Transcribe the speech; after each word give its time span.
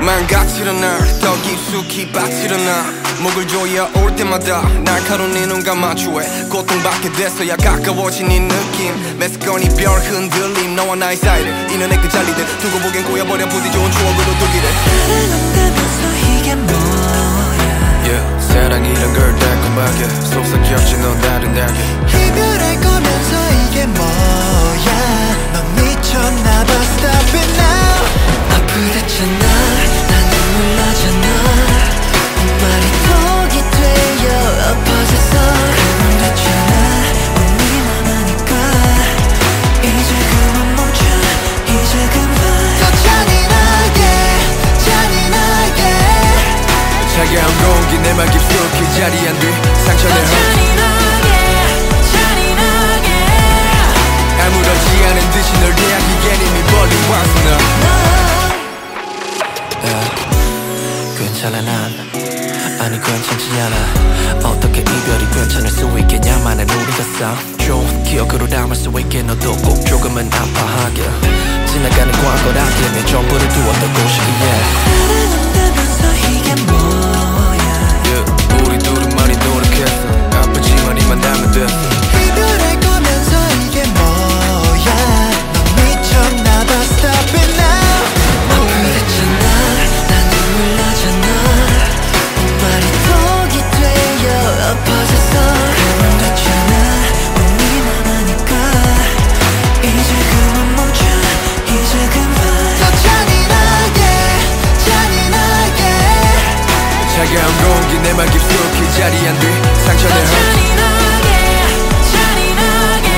망가지려 0.00 0.72
날더 0.72 1.42
깊숙이 1.42 2.10
빠지려 2.10 2.56
나. 2.56 3.06
목을 3.20 3.48
조여 3.48 3.90
올 3.96 4.14
때마다 4.14 4.62
날카로운 4.84 5.32
네 5.32 5.46
눈과 5.46 5.74
마주해 5.74 6.48
고통받게 6.50 7.12
됐어야 7.12 7.56
가까워진 7.56 8.30
이 8.30 8.40
느낌. 8.40 9.18
메스꺼니 9.18 9.68
별 9.76 9.98
흔들림 10.00 10.76
너와 10.76 10.96
나의 10.96 11.16
사이를 11.16 11.70
이는 11.70 11.88
그 12.00 12.08
잘리듯 12.08 12.58
두고 12.60 12.78
걸 19.16 19.34
달콤하게 19.34 20.08
속삭였지 20.26 20.98
넌 20.98 21.18
다른 21.20 21.52
날개 21.54 21.80
이별할 22.06 22.80
거면서 22.80 23.52
이게 23.68 23.86
뭐 23.86 24.15
공기 47.76 47.98
내맘 47.98 48.26
깊숙이 48.30 48.94
자리한 48.98 49.38
뒤 49.38 49.46
상처를 49.84 50.16
잔인하게 50.24 51.28
잔인하게. 52.10 53.08
아무렇지 54.40 55.04
않은 55.04 55.30
듯이 55.30 55.52
널 55.60 55.74
대하기엔 55.74 56.40
이미 56.40 56.56
멀리 56.72 56.94
왔어 57.10 57.34
너. 57.44 57.56
괜찮아 61.18 61.60
난. 61.60 61.70
아니 62.80 62.98
괜찮지 62.98 63.44
않아. 63.60 63.76
어떻게 64.48 64.80
이별이 64.80 65.30
괜찮을 65.34 65.68
수 65.68 65.86
있겠냐만은 65.98 66.68
우리가 66.68 67.04
싸움 67.18 67.36
좋은 67.58 68.04
기억으로 68.04 68.48
담을 68.48 68.74
수 68.74 68.90
있게 69.00 69.22
너도 69.22 69.54
꼭 69.58 69.84
조금은 69.84 70.30
아파하게. 70.32 71.02
지나가는 71.66 72.10
과거라기에 72.10 72.92
내 72.92 73.04
전부를 73.04 73.48
두었던 73.50 73.92
곳이기에 73.92 74.62
사랑한다면서 74.96 76.02
이게 76.30 76.54
뭐 76.62 76.95
차가운 107.26 107.80
공기 107.80 107.98
내맘 107.98 108.30
깊숙이 108.30 108.92
자리한 108.98 109.38
뒤 109.40 109.46
상처를 109.84 110.16
잔인하게 110.26 111.28
잔인하게 112.12 113.08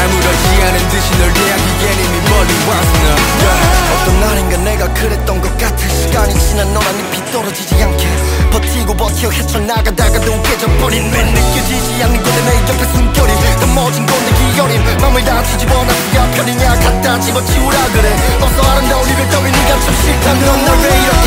아무렇지 0.00 0.62
않은 0.62 0.88
듯이 0.90 1.18
널 1.18 1.32
대하기엔 1.32 2.04
이미 2.04 2.20
멀리 2.28 2.52
왔어 2.68 2.92
너 3.00 3.46
yeah. 3.46 3.84
어떤 3.94 4.20
날인가 4.20 4.56
내가 4.58 4.92
그랬던 4.92 5.40
것 5.40 5.56
같아 5.56 5.88
시간이 5.88 6.38
지나 6.38 6.64
너랑 6.64 6.98
잎이 6.98 7.32
떨어지지 7.32 7.82
않게 7.82 8.04
버티고 8.52 8.94
버텨 8.94 9.30
헤쳐나가다가도 9.30 10.42
깨져버린 10.42 11.10
왜 11.10 11.24
느껴지지 11.24 12.02
않는 12.04 12.22
건데 12.22 12.42
내 12.42 12.72
옆에 12.72 12.84
숨결이 12.92 13.32
더 13.60 13.66
멋진 13.68 14.04
건데 14.04 14.52
기어린 14.52 14.84
맘을 15.00 15.24
다 15.24 15.42
뒤집어놨어야 15.42 16.30
편이냐 16.32 16.74
갖다 16.80 17.18
집어치우라 17.20 17.78
그래 17.94 18.16
없어 18.42 18.62
아름다운 18.62 19.08
이별 19.08 19.30
따위 19.30 19.50
네가 19.50 19.80
좀 19.80 19.94
싫다면 19.94 20.64
널왜 20.66 21.02
이렇게 21.02 21.23